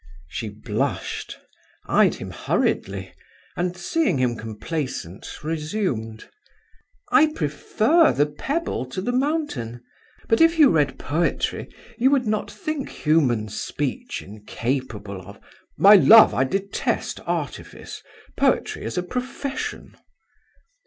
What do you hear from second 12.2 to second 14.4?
not think human speech